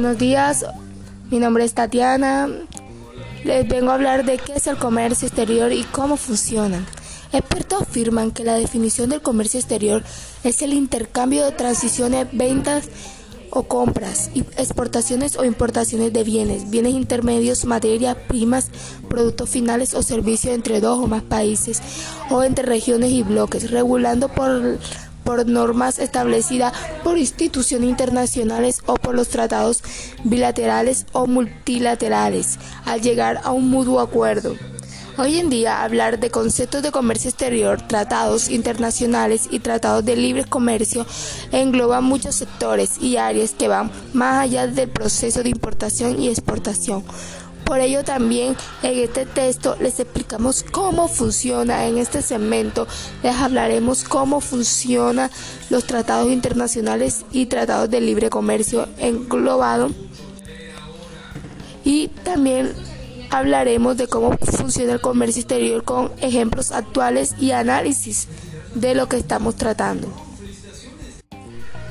[0.00, 0.64] Buenos días,
[1.28, 2.48] mi nombre es Tatiana.
[3.42, 6.86] Les vengo a hablar de qué es el comercio exterior y cómo funciona.
[7.32, 10.04] Expertos afirman que la definición del comercio exterior
[10.44, 12.84] es el intercambio de transiciones, ventas
[13.50, 18.70] o compras, exportaciones o importaciones de bienes, bienes intermedios, materias primas,
[19.08, 21.82] productos finales o servicios entre dos o más países
[22.30, 24.78] o entre regiones y bloques, regulando por
[25.28, 26.72] por normas establecidas
[27.04, 29.82] por instituciones internacionales o por los tratados
[30.24, 34.56] bilaterales o multilaterales, al llegar a un mutuo acuerdo.
[35.18, 40.44] Hoy en día hablar de conceptos de comercio exterior, tratados internacionales y tratados de libre
[40.44, 41.04] comercio
[41.52, 47.04] engloba muchos sectores y áreas que van más allá del proceso de importación y exportación
[47.68, 52.86] por ello también en este texto les explicamos cómo funciona en este segmento.
[53.22, 55.30] Les hablaremos cómo funcionan
[55.68, 59.90] los tratados internacionales y tratados de libre comercio englobado.
[61.84, 62.72] Y también
[63.28, 68.28] hablaremos de cómo funciona el comercio exterior con ejemplos actuales y análisis
[68.74, 70.08] de lo que estamos tratando.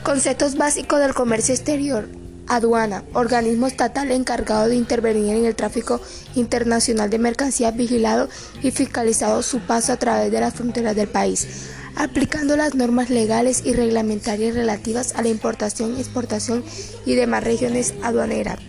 [0.01, 2.16] Conceptos básicos del comercio exterior.
[2.47, 5.99] Aduana, organismo estatal encargado de intervenir en el tráfico
[6.35, 8.29] internacional de mercancías, vigilado
[8.63, 11.47] y fiscalizado su paso a través de las fronteras del país,
[11.95, 16.63] aplicando las normas legales y reglamentarias relativas a la importación, exportación
[17.05, 18.59] y demás regiones aduaneras.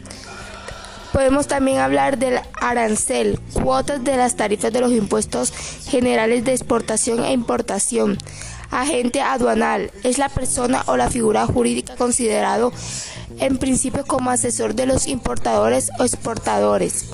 [1.12, 5.52] Podemos también hablar del arancel, cuotas de las tarifas de los impuestos
[5.88, 8.18] generales de exportación e importación.
[8.70, 12.72] Agente aduanal es la persona o la figura jurídica considerado
[13.40, 17.06] en principio como asesor de los importadores o exportadores.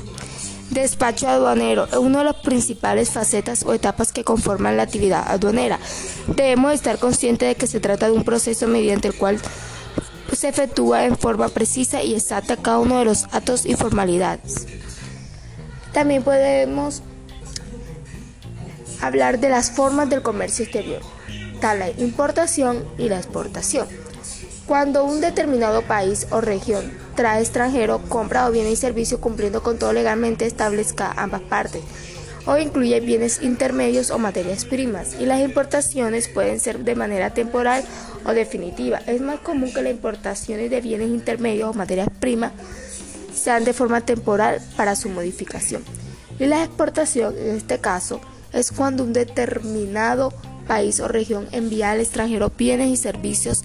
[0.70, 5.78] Despacho aduanero es una de las principales facetas o etapas que conforman la actividad aduanera.
[6.27, 9.39] Debemos estar conscientes de que se trata de un proceso mediante el cual
[10.33, 14.66] se efectúa en forma precisa y exacta cada uno de los actos y formalidades.
[15.93, 17.03] También podemos
[19.00, 21.03] hablar de las formas del comercio exterior,
[21.60, 23.87] tal la importación y la exportación.
[24.66, 29.78] Cuando un determinado país o región trae extranjero, compra o bienes y servicios cumpliendo con
[29.78, 31.82] todo legalmente establezca ambas partes,
[32.47, 37.84] o incluye bienes intermedios o materias primas, y las importaciones pueden ser de manera temporal
[38.25, 39.02] o definitiva.
[39.06, 42.52] Es más común que las importaciones de bienes intermedios o materias primas
[43.34, 45.84] sean de forma temporal para su modificación.
[46.38, 48.19] Y la exportación, en este caso,
[48.54, 50.32] es cuando un determinado
[50.66, 53.62] país o región envía al extranjero bienes y servicios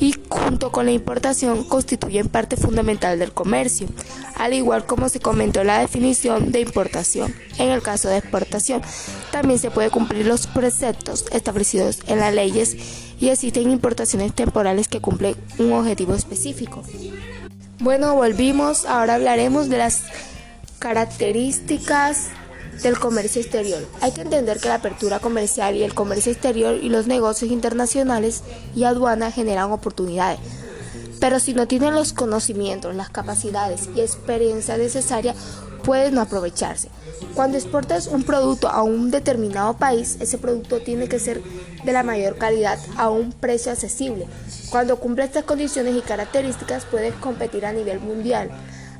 [0.00, 3.88] y junto con la importación constituyen parte fundamental del comercio,
[4.36, 7.34] al igual como se comentó la definición de importación.
[7.58, 8.82] En el caso de exportación,
[9.32, 12.76] también se puede cumplir los preceptos establecidos en las leyes
[13.20, 16.84] y existen importaciones temporales que cumplen un objetivo específico.
[17.80, 20.02] Bueno, volvimos, ahora hablaremos de las
[20.78, 22.28] características
[22.82, 23.86] del comercio exterior.
[24.00, 28.42] Hay que entender que la apertura comercial y el comercio exterior y los negocios internacionales
[28.74, 30.40] y aduana generan oportunidades.
[31.20, 35.34] Pero si no tienen los conocimientos, las capacidades y experiencia necesaria,
[35.82, 36.88] pueden no aprovecharse.
[37.34, 41.42] Cuando exportas un producto a un determinado país, ese producto tiene que ser
[41.84, 44.26] de la mayor calidad a un precio accesible.
[44.70, 48.50] Cuando cumple estas condiciones y características, puedes competir a nivel mundial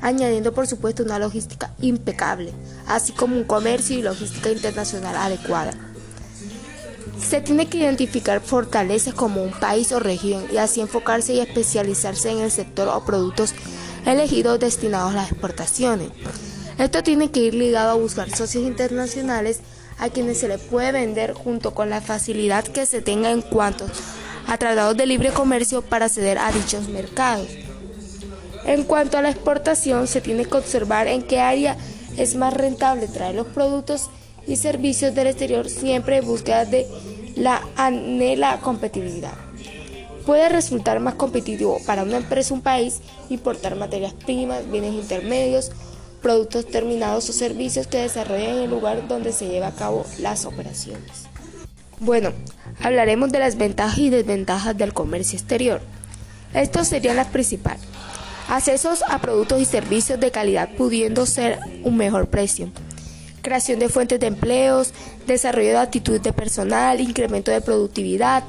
[0.00, 2.52] añadiendo por supuesto una logística impecable,
[2.86, 5.72] así como un comercio y logística internacional adecuada.
[7.18, 12.30] Se tiene que identificar fortalezas como un país o región y así enfocarse y especializarse
[12.30, 13.54] en el sector o productos
[14.06, 16.10] elegidos destinados a las exportaciones.
[16.78, 19.60] Esto tiene que ir ligado a buscar socios internacionales
[19.98, 23.86] a quienes se le puede vender junto con la facilidad que se tenga en cuanto
[24.46, 27.48] a tratados de libre comercio para acceder a dichos mercados.
[28.68, 31.74] En cuanto a la exportación, se tiene que observar en qué área
[32.18, 34.10] es más rentable traer los productos
[34.46, 36.86] y servicios del exterior siempre en búsqueda de
[37.34, 39.32] la anhela competitividad.
[40.26, 43.00] Puede resultar más competitivo para una empresa un país
[43.30, 45.72] importar materias primas, bienes intermedios,
[46.20, 50.44] productos terminados o servicios que desarrollen en el lugar donde se lleva a cabo las
[50.44, 51.24] operaciones.
[52.00, 52.32] Bueno,
[52.82, 55.80] hablaremos de las ventajas y desventajas del comercio exterior.
[56.52, 57.87] Estos serían las principales
[58.48, 62.70] accesos a productos y servicios de calidad pudiendo ser un mejor precio,
[63.42, 64.92] creación de fuentes de empleos,
[65.26, 68.42] desarrollo de actitud de personal, incremento de productividad,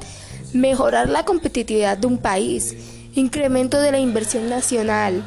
[0.54, 2.74] mejorar la competitividad de un país,
[3.14, 5.22] incremento de la inversión nacional,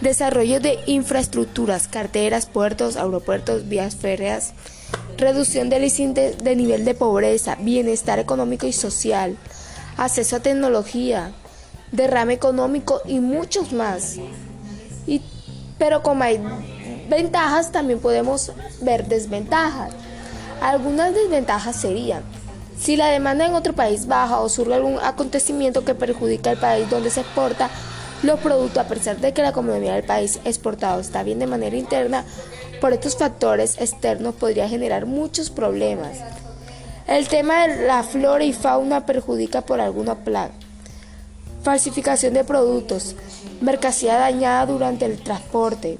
[0.00, 4.52] desarrollo de infraestructuras, carteras, puertos, aeropuertos, vías férreas,
[5.16, 9.36] reducción del índice de nivel de pobreza, bienestar económico y social,
[9.96, 11.32] acceso a tecnología,
[11.92, 14.16] derrame económico y muchos más.
[15.78, 16.40] Pero como hay
[17.08, 18.52] ventajas, también podemos
[18.82, 19.92] ver desventajas.
[20.60, 22.22] Algunas desventajas serían,
[22.78, 26.88] si la demanda en otro país baja o surge algún acontecimiento que perjudica al país
[26.88, 27.68] donde se exporta
[28.22, 31.76] los productos, a pesar de que la economía del país exportado está bien de manera
[31.76, 32.24] interna,
[32.80, 36.18] por estos factores externos podría generar muchos problemas.
[37.08, 40.52] El tema de la flora y fauna perjudica por alguna plaga.
[41.62, 43.14] Falsificación de productos,
[43.60, 45.98] mercancía dañada durante el transporte,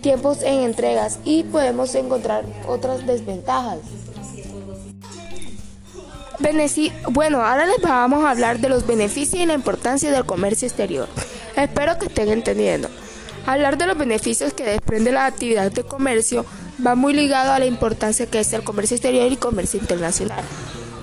[0.00, 3.78] tiempos en entregas y podemos encontrar otras desventajas.
[7.10, 11.08] Bueno, ahora les vamos a hablar de los beneficios y la importancia del comercio exterior.
[11.56, 12.88] Espero que estén entendiendo.
[13.44, 16.46] Hablar de los beneficios que desprende la actividad de comercio
[16.84, 20.44] va muy ligado a la importancia que es el comercio exterior y comercio internacional.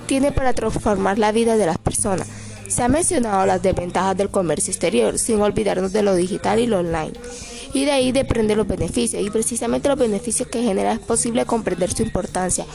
[0.06, 2.45] Tiene para transformar la vida de las personas.
[2.68, 6.80] Se han mencionado las desventajas del comercio exterior, sin olvidarnos de lo digital y lo
[6.80, 7.12] online.
[7.72, 11.92] Y de ahí depende los beneficios, y precisamente los beneficios que genera es posible comprender
[11.92, 12.66] su importancia.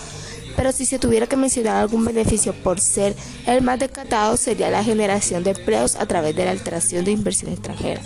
[0.56, 3.16] Pero si se tuviera que mencionar algún beneficio por ser
[3.48, 7.52] el más descartado sería la generación de empleos a través de la alteración de inversión
[7.52, 8.02] extranjera.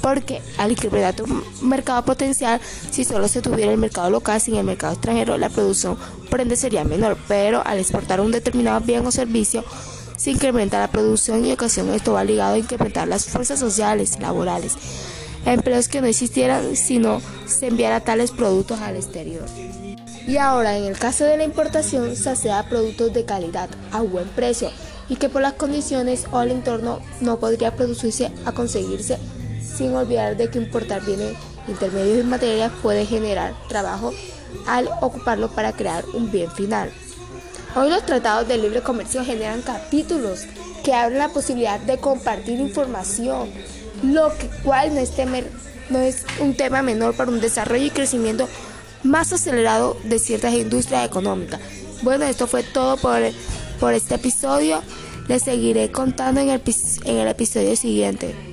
[0.00, 2.60] Porque al incrementar un mercado potencial,
[2.90, 5.96] si solo se tuviera el mercado local sin el mercado extranjero, la producción
[6.28, 7.16] por ende sería menor.
[7.28, 9.64] Pero al exportar un determinado bien o servicio,
[10.22, 14.20] se incrementa la producción y ocasión esto va ligado a incrementar las fuerzas sociales y
[14.20, 14.74] laborales.
[15.44, 19.44] Empleos que no existieran si no se enviara tales productos al exterior.
[20.28, 24.02] Y ahora, en el caso de la importación, se hace a productos de calidad, a
[24.02, 24.70] buen precio,
[25.08, 29.18] y que por las condiciones o el entorno no podría producirse a conseguirse,
[29.60, 31.34] sin olvidar de que importar bienes
[31.66, 34.12] intermedios y materias puede generar trabajo
[34.68, 36.92] al ocuparlo para crear un bien final.
[37.74, 40.44] Hoy los tratados de libre comercio generan capítulos
[40.84, 43.48] que abren la posibilidad de compartir información,
[44.02, 44.30] lo
[44.62, 45.12] cual no es,
[45.88, 48.46] no es un tema menor para un desarrollo y crecimiento
[49.04, 51.60] más acelerado de ciertas industrias económicas.
[52.02, 53.20] Bueno, esto fue todo por,
[53.80, 54.82] por este episodio.
[55.28, 56.60] Les seguiré contando en el,
[57.04, 58.51] en el episodio siguiente.